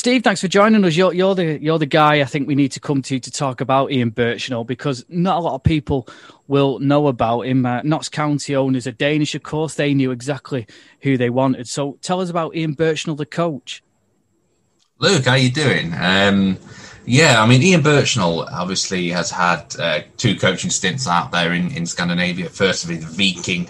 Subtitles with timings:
[0.00, 0.96] Steve, thanks for joining us.
[0.96, 3.60] You're, you're, the you're the guy I think we need to come to to talk
[3.60, 6.08] about Ian Burchnall because not a lot of people
[6.48, 7.66] will know about him.
[7.66, 9.74] Uh, County owners are Danish, of course.
[9.74, 10.66] They knew exactly
[11.02, 11.68] who they wanted.
[11.68, 13.82] So tell us about Ian Burchnall, the coach.
[15.00, 15.92] Luke, how are you doing?
[15.92, 16.56] Um,
[17.04, 21.72] yeah, I mean, Ian Burchnall obviously has had uh, two coaching stints out there in,
[21.72, 22.48] in Scandinavia.
[22.48, 23.68] First of all, the Viking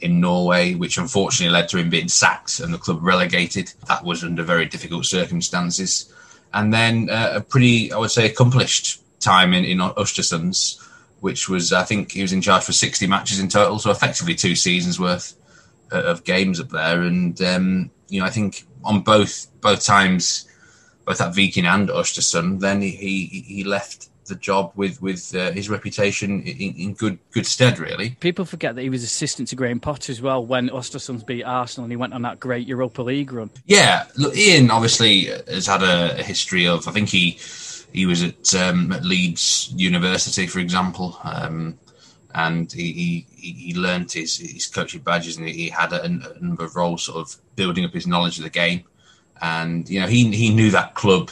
[0.00, 3.72] in Norway, which unfortunately led to him being sacked and the club relegated.
[3.86, 6.12] That was under very difficult circumstances.
[6.52, 10.82] And then uh, a pretty, I would say, accomplished time in, in Östersunds,
[11.20, 14.34] which was, I think, he was in charge for 60 matches in total, so effectively
[14.34, 15.36] two seasons worth
[15.92, 17.02] uh, of games up there.
[17.02, 20.48] And, um, you know, I think on both both times,
[21.04, 25.50] both at Viking and Östersund, then he, he, he left the job with with uh,
[25.52, 27.78] his reputation in, in, good good stead.
[27.78, 31.44] Really, people forget that he was assistant to Graham Potter as well when Östersunds beat
[31.44, 33.50] Arsenal and he went on that great Europa League run.
[33.66, 36.86] Yeah, look, Ian obviously has had a, a history of.
[36.88, 37.38] I think he
[37.92, 41.18] he was at, um, at Leeds University, for example.
[41.24, 41.78] Um,
[42.34, 46.64] and he, he, he learned his, his coaching badges and he had a, a, number
[46.64, 48.84] of roles sort of building up his knowledge of the game.
[49.42, 51.30] And, you know, he, he knew that club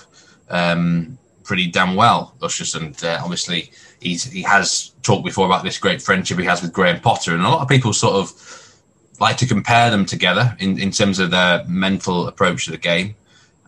[0.49, 1.19] um,
[1.49, 6.01] pretty damn well, Luscious, and uh, obviously he's he has talked before about this great
[6.01, 8.77] friendship he has with Graham Potter, and a lot of people sort of
[9.19, 13.17] like to compare them together in, in terms of their mental approach to the game.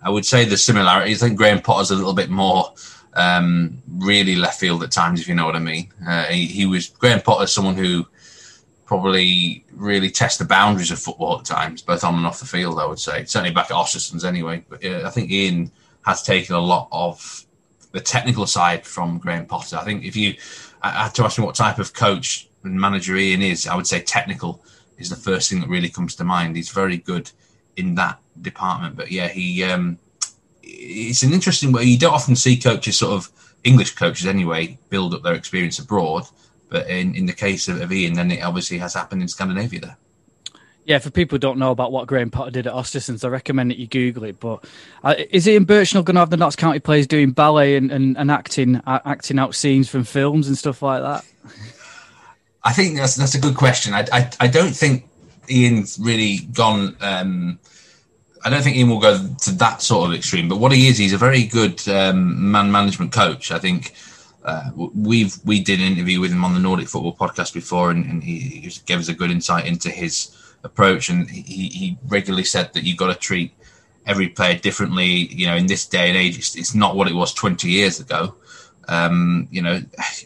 [0.03, 1.23] I would say the similarities.
[1.23, 2.73] I think Graham Potter's a little bit more
[3.15, 5.93] um, really left field at times, if you know what I mean.
[6.07, 8.07] Uh, he, he, was Graham Potter, someone who
[8.87, 12.79] probably really tests the boundaries of football at times, both on and off the field.
[12.79, 14.65] I would say certainly back at Östersunds anyway.
[14.69, 15.73] But uh, I think Ian
[16.05, 17.45] has taken a lot of
[17.93, 19.77] the technical side from Graham Potter.
[19.77, 20.35] I think if you
[20.83, 23.87] I had to ask me what type of coach and manager Ian is, I would
[23.87, 24.63] say technical
[24.99, 26.57] is the first thing that really comes to mind.
[26.57, 27.31] He's very good
[27.77, 28.97] in that department.
[28.97, 29.99] But yeah, he um,
[30.63, 31.85] it's an interesting way.
[31.85, 33.31] You don't often see coaches, sort of
[33.65, 36.25] English coaches anyway, build up their experience abroad.
[36.69, 39.81] But in, in the case of, of Ian, then it obviously has happened in Scandinavia
[39.81, 39.97] there.
[40.85, 43.71] Yeah, for people who don't know about what Graham Potter did at Östersunds, I recommend
[43.71, 44.41] that you Google it.
[44.41, 44.65] But
[45.05, 48.17] uh, is Ian Burchnall going to have the Notts County players doing ballet and, and,
[48.17, 51.25] and acting uh, acting out scenes from films and stuff like that?
[52.65, 53.95] I think that's that's a good question.
[53.95, 55.09] I, I, I don't think
[55.51, 56.97] Ian's really gone.
[57.01, 57.59] Um,
[58.45, 60.49] I don't think Ian will go to that sort of extreme.
[60.49, 63.51] But what he is, he's a very good um, man management coach.
[63.53, 63.95] I think
[64.45, 68.05] uh, we've we did an interview with him on the Nordic Football Podcast before, and,
[68.07, 72.45] and he, he gave us a good insight into his approach, and he, he regularly
[72.45, 73.53] said that you've got to treat
[74.07, 75.07] every player differently.
[75.07, 78.01] You know, in this day and age, it's, it's not what it was 20 years
[78.01, 78.35] ago.
[78.89, 79.81] Um, you know,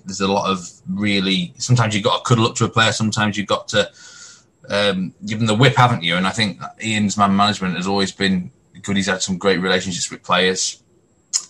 [0.05, 1.55] there's a lot of really.
[1.59, 2.93] Sometimes you've got to cuddle up to a player.
[2.93, 3.91] Sometimes you've got to
[4.71, 6.17] um, give them the whip, haven't you?
[6.17, 8.51] And I think Ian's man management has always been
[8.83, 8.97] good.
[8.97, 10.83] He's had some great relationships with players.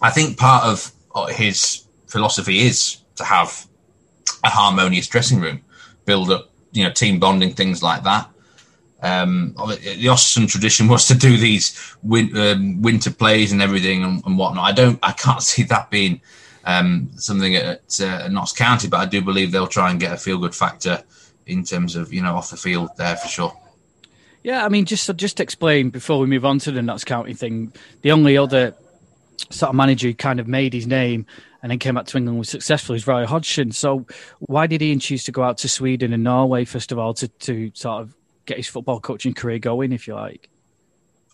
[0.01, 0.93] I think part of
[1.31, 3.67] his philosophy is to have
[4.43, 5.63] a harmonious dressing room,
[6.05, 8.29] build up, you know, team bonding, things like that.
[9.03, 14.25] Um, the Austin tradition was to do these win, um, winter plays and everything and,
[14.25, 14.65] and, whatnot.
[14.65, 16.21] I don't, I can't see that being
[16.65, 20.17] um, something at, uh, Notts County, but I do believe they'll try and get a
[20.17, 21.03] feel good factor
[21.47, 23.53] in terms of you know off the field there for sure.
[24.43, 27.73] Yeah, I mean, just just explain before we move on to the Notts County thing.
[28.03, 28.75] The only other
[29.51, 31.27] sort of manager who kind of made his name
[31.63, 33.73] and then came back to England was successful is Roy Hodgson.
[33.73, 34.07] So
[34.41, 37.29] why did Ian choose to go out to Sweden and Norway first of all to
[37.29, 38.15] to sort of
[38.47, 40.49] get his football coaching career going, if you like.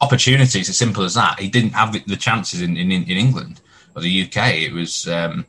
[0.01, 1.39] Opportunities, as simple as that.
[1.39, 3.61] He didn't have the chances in, in, in England
[3.95, 4.55] or the UK.
[4.55, 5.45] It was, um,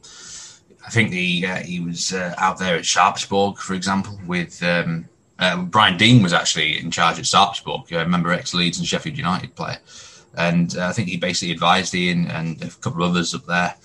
[0.85, 5.07] I think he uh, he was uh, out there at Sarpsborg, for example, with um,
[5.39, 7.91] uh, Brian Deane was actually in charge at Sarpsborg.
[7.93, 9.77] I remember ex Leeds and Sheffield United player,
[10.37, 13.75] and uh, I think he basically advised Ian and a couple of others up there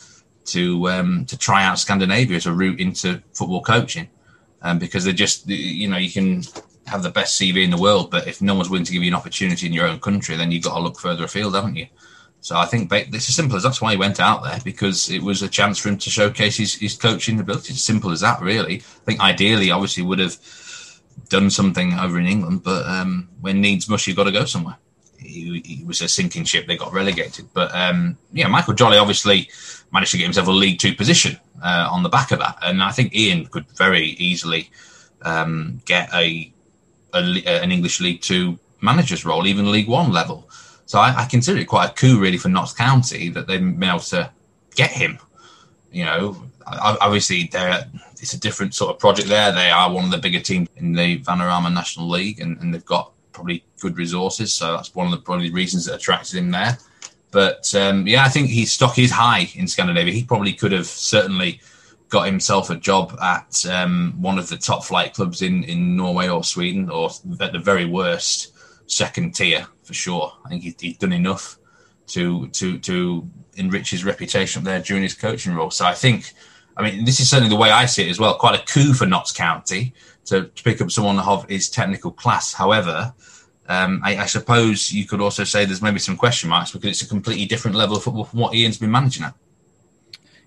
[0.46, 4.08] to um, to try out Scandinavia as a route into football coaching,
[4.62, 6.42] um, because they just you know you can
[6.86, 9.10] have the best CV in the world, but if no one's willing to give you
[9.10, 11.86] an opportunity in your own country, then you've got to look further afield, haven't you?
[12.40, 15.20] So I think it's as simple as that's why he went out there because it
[15.20, 17.72] was a chance for him to showcase his, his coaching ability.
[17.72, 18.76] It's simple as that, really.
[18.76, 20.36] I think ideally, obviously, would have
[21.28, 24.76] done something over in England, but um, when needs must, you've got to go somewhere.
[25.18, 27.48] He, he, was a sinking ship; they got relegated.
[27.52, 29.48] But um, yeah, Michael Jolley obviously
[29.90, 32.82] managed to get himself a League Two position uh, on the back of that, and
[32.82, 34.70] I think Ian could very easily
[35.22, 36.52] um, get a
[37.14, 40.48] a, an English League Two manager's role, even League One level.
[40.86, 43.82] So I, I, consider it quite a coup, really, for Notts County that they've been
[43.82, 44.30] able to
[44.76, 45.18] get him.
[45.90, 49.50] You know, obviously it's a different sort of project there.
[49.50, 52.84] They are one of the bigger teams in the Vanarama National League, and, and they've
[52.84, 54.52] got probably good resources.
[54.52, 56.78] So that's one of the probably reasons that attracted him there.
[57.32, 60.12] But um, yeah, I think his stock is high in Scandinavia.
[60.12, 61.60] He probably could have certainly
[62.08, 66.28] got himself a job at um, one of the top flight clubs in, in Norway
[66.28, 67.10] or Sweden, or
[67.40, 68.52] at the very worst,
[68.86, 70.32] second tier for sure.
[70.44, 71.58] I think he's, done enough
[72.08, 75.70] to to to enrich his reputation there during his coaching role.
[75.70, 76.32] So I think,
[76.76, 78.34] I mean, this is certainly the way I see it as well.
[78.34, 79.94] Quite a coup for Notts County
[80.26, 82.52] to, to pick up someone of his technical class.
[82.52, 83.14] However,
[83.68, 87.02] um, I, I, suppose you could also say there's maybe some question marks because it's
[87.02, 89.34] a completely different level of football from what Ian's been managing at.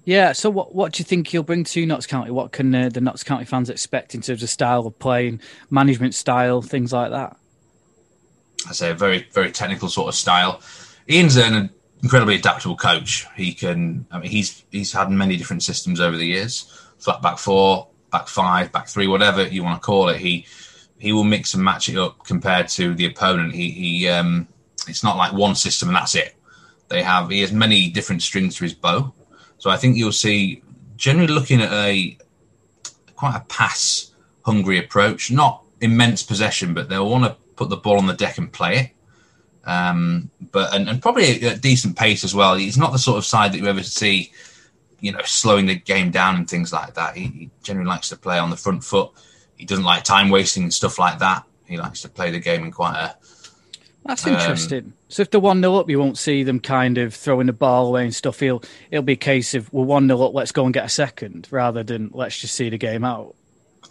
[0.10, 0.32] Yeah.
[0.32, 2.32] So, what what do you think he'll bring to Notts County?
[2.32, 5.40] What can uh, the Notts County fans expect in terms of style of playing,
[5.70, 7.38] management style, things like that?
[8.68, 10.62] I say a very very technical sort of style.
[11.08, 11.70] Ian's an
[12.02, 13.28] incredibly adaptable coach.
[13.36, 14.08] He can.
[14.10, 16.76] I mean, he's he's had many different systems over the years.
[16.98, 20.18] Flat back four, back five, back three, whatever you want to call it.
[20.18, 20.48] He
[20.98, 23.54] he will mix and match it up compared to the opponent.
[23.54, 24.48] He he um,
[24.88, 26.36] it's not like one system and that's it.
[26.88, 29.14] They have he has many different strings to his bow.
[29.60, 30.64] So I think you'll see
[30.98, 32.18] generally looking at a
[33.16, 34.12] quite a pass
[34.44, 38.38] hungry approach, not immense possession, but they'll want to put the ball on the deck
[38.38, 38.92] and play it.
[39.66, 42.56] Um, but and, and probably a decent pace as well.
[42.56, 44.32] He's not the sort of side that you ever see,
[45.00, 47.16] you know, slowing the game down and things like that.
[47.16, 49.12] He, he generally likes to play on the front foot.
[49.58, 51.44] He doesn't like time wasting and stuff like that.
[51.66, 53.16] He likes to play the game in quite a.
[54.06, 54.86] That's interesting.
[54.86, 57.54] Um, so if they're one 0 up, you won't see them kind of throwing the
[57.54, 58.40] ball away and stuff.
[58.40, 60.90] He'll it'll be a case of we're one 0 up, let's go and get a
[60.90, 63.36] second, rather than let's just see the game out.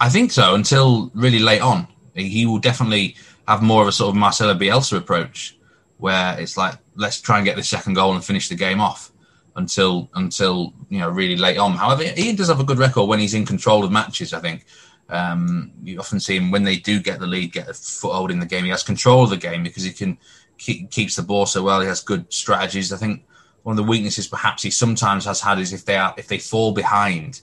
[0.01, 0.55] I think so.
[0.55, 3.15] Until really late on, he will definitely
[3.47, 5.55] have more of a sort of Marcelo Bielsa approach
[5.97, 9.11] where it's like let's try and get the second goal and finish the game off
[9.55, 11.73] until until you know really late on.
[11.73, 14.33] However, Ian does have a good record when he's in control of matches.
[14.33, 14.65] I think
[15.09, 18.39] um, you often see him when they do get the lead, get a foothold in
[18.39, 18.65] the game.
[18.65, 20.17] He has control of the game because he can
[20.57, 21.81] keep, keeps the ball so well.
[21.81, 22.93] He has good strategies.
[22.93, 23.23] I think
[23.63, 26.37] one of the weaknesses perhaps he sometimes has had is if they are if they
[26.37, 27.41] fall behind.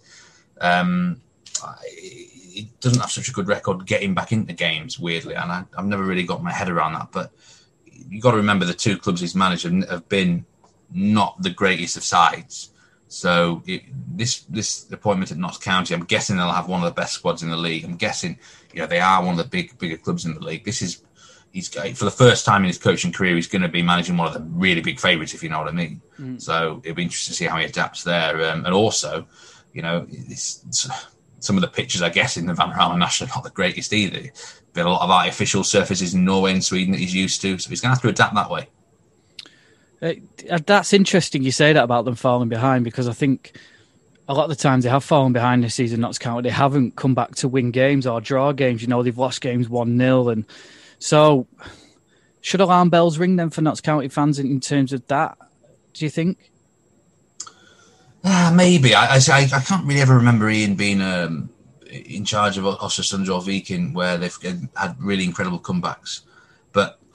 [0.60, 1.20] Um,
[1.92, 5.86] he doesn't have such a good record getting back into games, weirdly, and I, have
[5.86, 7.08] never really got my head around that.
[7.12, 7.32] But
[7.84, 10.46] you have got to remember the two clubs he's managed have been
[10.92, 12.70] not the greatest of sides.
[13.08, 13.82] So it,
[14.16, 17.42] this this appointment at Notts County, I'm guessing they'll have one of the best squads
[17.42, 17.84] in the league.
[17.84, 18.38] I'm guessing,
[18.72, 20.64] you know, they are one of the big bigger clubs in the league.
[20.64, 21.02] This is
[21.52, 24.26] he's for the first time in his coaching career, he's going to be managing one
[24.26, 26.00] of the really big favourites, if you know what I mean.
[26.18, 26.40] Mm.
[26.40, 29.26] So it'll be interesting to see how he adapts there, um, and also,
[29.72, 30.88] you know, it's, it's,
[31.38, 34.30] some of the pitches, I guess, in the Vanarama National are not the greatest either
[34.76, 37.70] been a lot of artificial surfaces in Norway and Sweden that he's used to, so
[37.70, 38.68] he's going to have to adapt that way.
[40.02, 40.12] Uh,
[40.66, 43.58] that's interesting you say that about them falling behind because I think
[44.28, 46.48] a lot of the times they have fallen behind this season, Notts County.
[46.48, 48.82] They haven't come back to win games or draw games.
[48.82, 50.28] You know, they've lost games 1 0.
[50.28, 50.44] And
[50.98, 51.46] so,
[52.40, 55.38] should alarm bells ring then for Notts County fans in, terms of that?
[55.94, 56.50] Do you think?
[58.24, 58.94] Uh, maybe.
[58.94, 61.50] I, I, I can't really ever remember Ian being um,
[61.88, 64.36] in charge of Ostersund or Viking, where they've
[64.74, 66.22] had really incredible comebacks.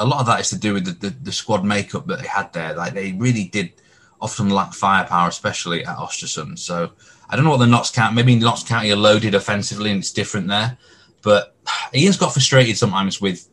[0.02, 2.28] A lot of that is to do with the, the, the, squad makeup that they
[2.28, 2.74] had there.
[2.74, 3.72] Like they really did
[4.20, 6.60] often lack firepower, especially at Ostersund.
[6.60, 6.92] So
[7.30, 10.12] I don't know what the Notts County, maybe Notts County are loaded offensively and it's
[10.12, 10.78] different there.
[11.22, 11.56] But
[11.96, 13.48] Ian's got frustrated sometimes with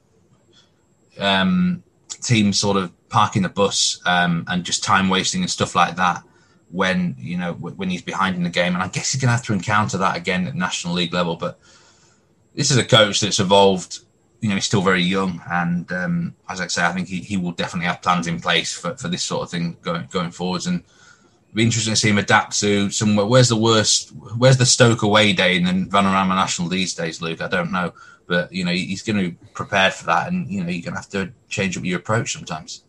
[1.18, 1.82] um,
[2.22, 6.22] teams sort of parking the bus um, and just time wasting and stuff like that
[6.70, 9.36] when you know when he's behind in the game, and I guess he's going to
[9.36, 11.36] have to encounter that again at national league level.
[11.36, 11.58] But
[12.54, 14.00] this is a coach that's evolved.
[14.40, 17.36] You know, he's still very young, and um, as I say, I think he, he
[17.36, 20.66] will definitely have plans in place for, for this sort of thing going going forwards.
[20.66, 23.26] And it'll be interesting to see him adapt to somewhere.
[23.26, 24.10] Where's the worst?
[24.36, 27.40] Where's the Stoke away day in the Vanarama National these days, Luke?
[27.40, 27.92] I don't know,
[28.28, 30.94] but you know he's going to be prepared for that, and you know you're going
[30.94, 32.84] to have to change up your approach sometimes.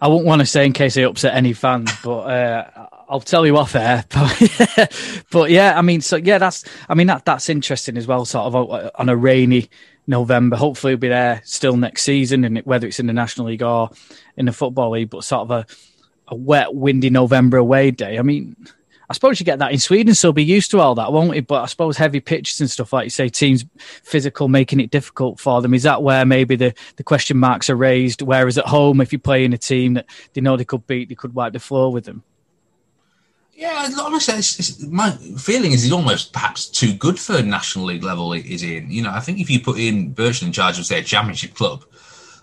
[0.00, 3.46] I won't want to say in case I upset any fans, but uh, I'll tell
[3.46, 4.04] you off air.
[5.30, 8.24] but yeah, I mean, so yeah, that's I mean that that's interesting as well.
[8.24, 9.70] Sort of uh, on a rainy
[10.06, 10.56] November.
[10.56, 13.90] Hopefully, it'll be there still next season, and whether it's in the National League or
[14.36, 15.10] in the Football League.
[15.10, 15.66] But sort of a,
[16.28, 18.18] a wet, windy November away day.
[18.18, 18.56] I mean,
[19.08, 21.46] I suppose you get that in Sweden, so be used to all that, won't it?
[21.46, 25.38] But I suppose heavy pitches and stuff, like you say, teams physical, making it difficult
[25.38, 25.74] for them.
[25.74, 28.22] Is that where maybe the, the question marks are raised?
[28.22, 31.10] Whereas at home, if you play in a team that they know they could beat,
[31.10, 32.22] they could wipe the floor with them.
[33.56, 38.02] Yeah, honestly, it's, it's, my feeling is he's almost perhaps too good for National League
[38.02, 38.32] level.
[38.32, 40.98] Is in, you know, I think if you put in Burchnall in charge of say
[40.98, 41.84] a Championship club,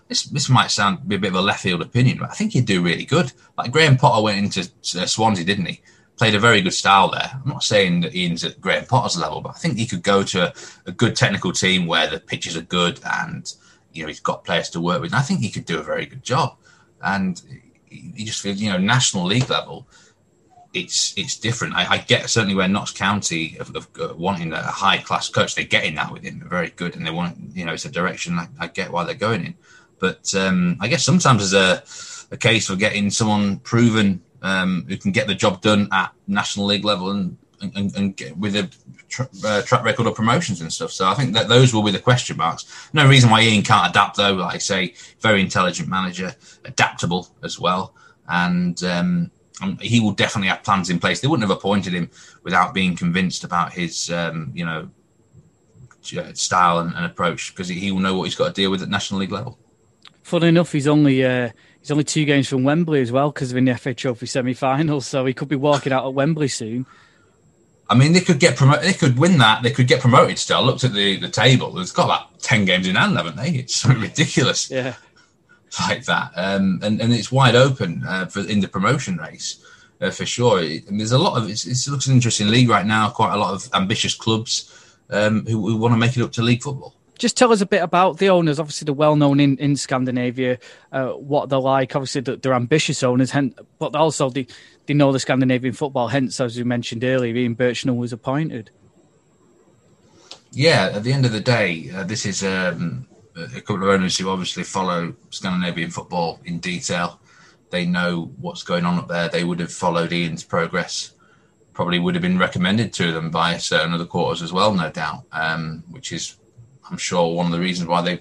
[0.08, 2.52] this this might sound be a bit of a left field opinion, but I think
[2.52, 3.32] he'd do really good.
[3.58, 4.60] Like Graham Potter went into
[4.98, 5.82] uh, Swansea, didn't he?
[6.16, 7.30] Played a very good style there.
[7.32, 10.22] I'm not saying that Ian's at Graham Potter's level, but I think he could go
[10.22, 10.54] to a,
[10.86, 13.52] a good technical team where the pitches are good and
[13.92, 15.12] you know he's got players to work with.
[15.12, 16.56] And I think he could do a very good job.
[17.02, 17.42] And
[17.90, 19.86] you just feel, you know, national league level,
[20.74, 21.74] it's it's different.
[21.74, 25.54] I, I get certainly where Notts County of, of uh, wanting a high class coach,
[25.54, 27.90] they're getting that with him, they're very good, and they want, you know, it's a
[27.90, 29.54] direction I, I get why they're going in.
[29.98, 34.96] But um, I guess sometimes there's a, a case for getting someone proven um, who
[34.96, 38.68] can get the job done at national league level and and, and get with a
[39.08, 40.90] tra- uh, track record of promotions and stuff.
[40.90, 42.64] So I think that those will be the question marks.
[42.92, 44.34] No reason why Ian can't adapt though.
[44.34, 47.94] Like I say, very intelligent manager, adaptable as well,
[48.28, 51.20] and um, um, he will definitely have plans in place.
[51.20, 52.10] They wouldn't have appointed him
[52.42, 54.88] without being convinced about his, um, you know,
[56.34, 58.88] style and, and approach because he will know what he's got to deal with at
[58.88, 59.58] national league level.
[60.22, 63.56] Funny enough, he's only uh, he's only two games from Wembley as well because of
[63.56, 66.86] in the FA Trophy semi-finals, so he could be walking out at Wembley soon.
[67.90, 68.84] I mean, they could get promoted.
[68.84, 69.62] They could win that.
[69.62, 70.38] They could get promoted.
[70.38, 71.72] Still, I looked at the the table.
[71.72, 73.50] They've got about ten games in hand, haven't they?
[73.50, 74.70] It's ridiculous.
[74.70, 74.94] Yeah,
[75.80, 76.32] like that.
[76.36, 79.64] Um, and and it's wide open uh, for in the promotion race
[80.00, 80.60] uh, for sure.
[80.60, 83.10] And there's a lot of it looks an interesting league right now.
[83.10, 86.42] Quite a lot of ambitious clubs um, who, who want to make it up to
[86.42, 88.58] league football just tell us a bit about the owners.
[88.58, 90.58] Obviously, they're well known in, in Scandinavia,
[90.90, 91.94] uh, what they're like.
[91.94, 94.46] Obviously, they're ambitious owners, hence, but also they,
[94.86, 96.08] they know the Scandinavian football.
[96.08, 98.70] Hence, as you mentioned earlier, Ian Burchnall was appointed.
[100.50, 104.18] Yeah, at the end of the day, uh, this is um, a couple of owners
[104.18, 107.20] who obviously follow Scandinavian football in detail.
[107.70, 109.28] They know what's going on up there.
[109.28, 111.12] They would have followed Ian's progress.
[111.72, 115.24] Probably would have been recommended to them by certain other quarters as well, no doubt.
[115.32, 116.36] Um, which is
[116.90, 118.20] I'm sure one of the reasons why they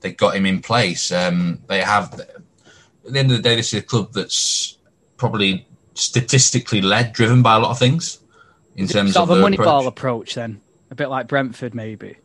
[0.00, 1.10] they got him in place.
[1.10, 4.76] Um, they have at the end of the day, this is a club that's
[5.16, 8.18] probably statistically led, driven by a lot of things
[8.76, 9.66] in terms sort of, of a money approach.
[9.66, 10.34] ball approach.
[10.34, 12.16] Then a bit like Brentford, maybe.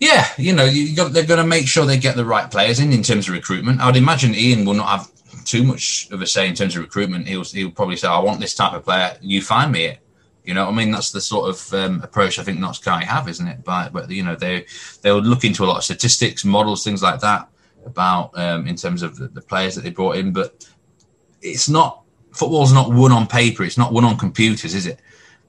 [0.00, 2.78] Yeah, you know, you got, they're going to make sure they get the right players
[2.78, 3.80] in in terms of recruitment.
[3.80, 5.10] I'd imagine Ian will not have
[5.44, 7.26] too much of a say in terms of recruitment.
[7.26, 9.16] He'll he'll probably say, "I want this type of player.
[9.20, 9.98] You find me it."
[10.44, 13.28] You know, I mean, that's the sort of um, approach I think Notts County have,
[13.28, 13.64] isn't it?
[13.64, 14.66] But, but you know, they
[15.02, 17.48] they would look into a lot of statistics, models, things like that
[17.84, 20.32] about um, in terms of the, the, players that they brought in.
[20.32, 20.66] But
[21.42, 22.02] it's not
[22.32, 23.64] football's not won on paper.
[23.64, 25.00] It's not won on computers, is it?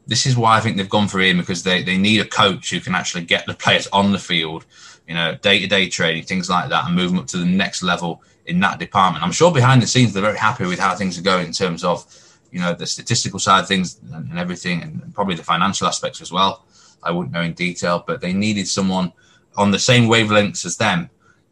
[0.09, 2.71] This is why I think they've gone for him because they, they need a coach
[2.71, 4.65] who can actually get the players on the field,
[5.07, 7.45] you know, day to day training, things like that, and move them up to the
[7.45, 9.23] next level in that department.
[9.23, 11.83] I'm sure behind the scenes they're very happy with how things are going in terms
[11.83, 12.05] of
[12.51, 16.21] you know the statistical side of things and, and everything, and probably the financial aspects
[16.21, 16.65] as well.
[17.03, 19.13] I wouldn't know in detail, but they needed someone
[19.55, 21.09] on the same wavelengths as them,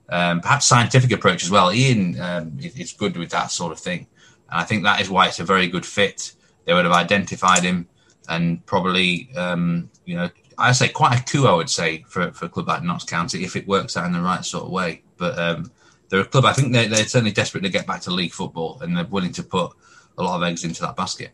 [0.09, 1.71] um, perhaps scientific approach as well.
[1.71, 4.07] Ian um, is good with that sort of thing,
[4.49, 6.33] and I think that is why it's a very good fit.
[6.65, 7.87] They would have identified him,
[8.29, 12.45] and probably um, you know I say quite a coup, I would say, for, for
[12.45, 15.03] a club like Notts County if it works out in the right sort of way.
[15.17, 15.71] But um,
[16.09, 16.45] they're a club.
[16.45, 19.33] I think they're, they're certainly desperate to get back to league football, and they're willing
[19.33, 19.71] to put
[20.17, 21.31] a lot of eggs into that basket.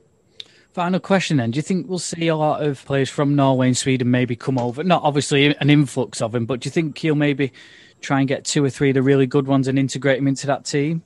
[0.73, 1.51] Final question then.
[1.51, 4.57] Do you think we'll see a lot of players from Norway and Sweden maybe come
[4.57, 4.83] over?
[4.83, 7.53] Not obviously an influx of them, but do you think he'll maybe
[8.01, 10.47] try and get two or three of the really good ones and integrate them into
[10.47, 11.03] that team?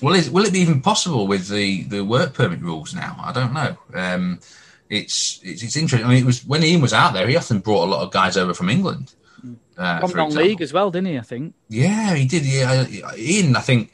[0.00, 3.16] Well, is, will it be even possible with the, the work permit rules now?
[3.22, 3.76] I don't know.
[3.92, 4.40] Um,
[4.88, 6.06] it's, it's, it's interesting.
[6.06, 8.10] I mean, it was when Ian was out there, he often brought a lot of
[8.10, 9.14] guys over from England.
[9.76, 11.18] Uh, from non-league as well, didn't he?
[11.18, 11.54] I think.
[11.68, 12.44] Yeah, he did.
[12.44, 12.86] Yeah,
[13.16, 13.56] Ian.
[13.56, 13.92] I think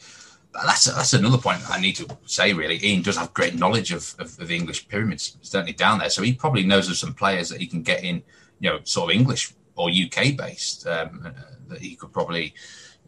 [0.52, 2.52] that's that's another point I need to say.
[2.52, 6.10] Really, Ian does have great knowledge of, of, of, the English pyramids, certainly down there.
[6.10, 8.22] So he probably knows of some players that he can get in,
[8.58, 11.30] you know, sort of English or UK based um, uh,
[11.68, 12.52] that he could probably,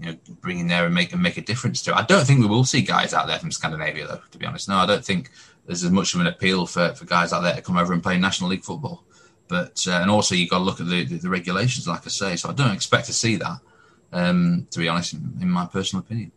[0.01, 1.95] you know, bring in there and make and make a difference to.
[1.95, 4.21] I don't think we will see guys out there from Scandinavia, though.
[4.31, 5.31] To be honest, no, I don't think
[5.66, 8.02] there's as much of an appeal for, for guys out there to come over and
[8.02, 9.04] play National League football.
[9.49, 12.11] But uh, and also you've got to look at the, the, the regulations, like I
[12.11, 12.37] say.
[12.37, 13.59] So I don't expect to see that.
[14.12, 16.33] Um, to be honest, in, in my personal opinion.